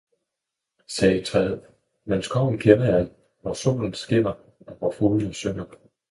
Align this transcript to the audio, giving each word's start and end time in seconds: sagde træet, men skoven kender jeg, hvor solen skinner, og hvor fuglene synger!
sagde 0.87 1.23
træet, 1.25 1.63
men 2.05 2.21
skoven 2.21 2.57
kender 2.57 2.85
jeg, 2.97 3.11
hvor 3.41 3.53
solen 3.53 3.93
skinner, 3.93 4.33
og 4.67 4.75
hvor 4.75 4.91
fuglene 4.91 5.33
synger! 5.33 5.65